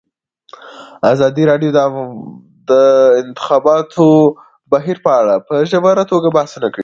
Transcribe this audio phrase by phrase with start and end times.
[1.13, 1.79] ازادي راډیو د
[2.69, 2.71] د
[3.23, 4.05] انتخاباتو
[4.71, 6.79] بهیر په اړه په ژوره توګه بحثونه کړي.